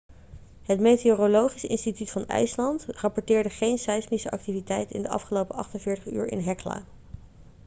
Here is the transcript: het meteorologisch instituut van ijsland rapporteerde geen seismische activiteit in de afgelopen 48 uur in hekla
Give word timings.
het 0.63 0.79
meteorologisch 0.79 1.63
instituut 1.65 2.11
van 2.11 2.25
ijsland 2.27 2.85
rapporteerde 2.85 3.49
geen 3.49 3.77
seismische 3.77 4.31
activiteit 4.31 4.91
in 4.91 5.01
de 5.01 5.09
afgelopen 5.09 5.55
48 5.55 6.05
uur 6.05 6.27
in 6.31 6.39
hekla 6.39 6.83